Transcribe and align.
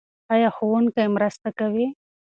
ایا 0.33 0.49
ښوونکی 0.55 1.05
مرسته 1.15 1.49
کوي؟ 1.59 1.87